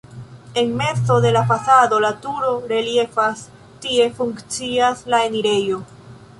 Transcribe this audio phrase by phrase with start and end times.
[0.55, 3.45] En mezo de la fasado la turo reliefas,
[3.85, 5.83] tie funkcias la enirejo.